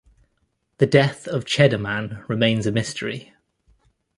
The 0.79 0.87
death 0.87 1.27
of 1.27 1.45
Cheddar 1.45 1.77
Man 1.77 2.23
remains 2.27 2.65
a 2.65 2.71
mystery. 2.71 3.35